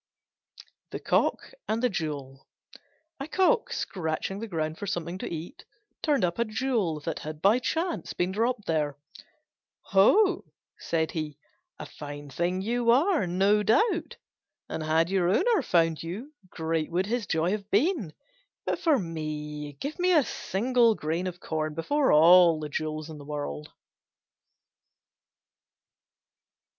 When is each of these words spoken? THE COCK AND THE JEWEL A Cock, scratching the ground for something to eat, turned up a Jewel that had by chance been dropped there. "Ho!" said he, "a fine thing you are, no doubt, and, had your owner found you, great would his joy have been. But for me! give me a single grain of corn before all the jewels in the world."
THE 0.89 0.99
COCK 0.99 1.53
AND 1.67 1.83
THE 1.83 1.89
JEWEL 1.89 2.47
A 3.19 3.27
Cock, 3.27 3.71
scratching 3.71 4.39
the 4.39 4.47
ground 4.47 4.79
for 4.79 4.87
something 4.87 5.19
to 5.19 5.31
eat, 5.31 5.63
turned 6.01 6.25
up 6.25 6.39
a 6.39 6.45
Jewel 6.45 6.99
that 7.01 7.19
had 7.19 7.39
by 7.39 7.59
chance 7.59 8.11
been 8.13 8.31
dropped 8.31 8.65
there. 8.65 8.97
"Ho!" 9.89 10.45
said 10.79 11.11
he, 11.11 11.37
"a 11.77 11.85
fine 11.85 12.31
thing 12.31 12.63
you 12.63 12.89
are, 12.89 13.27
no 13.27 13.61
doubt, 13.61 14.17
and, 14.67 14.81
had 14.81 15.11
your 15.11 15.29
owner 15.29 15.61
found 15.61 16.01
you, 16.01 16.33
great 16.49 16.89
would 16.89 17.05
his 17.05 17.27
joy 17.27 17.51
have 17.51 17.69
been. 17.69 18.11
But 18.65 18.79
for 18.79 18.97
me! 18.97 19.73
give 19.73 19.99
me 19.99 20.13
a 20.13 20.23
single 20.23 20.95
grain 20.95 21.27
of 21.27 21.39
corn 21.39 21.75
before 21.75 22.11
all 22.11 22.59
the 22.59 22.69
jewels 22.69 23.07
in 23.11 23.19
the 23.19 23.23
world." 23.25 23.71